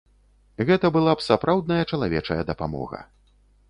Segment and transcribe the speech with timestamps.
[0.69, 3.09] Гэта была б сапраўдная чалавечая дапамога.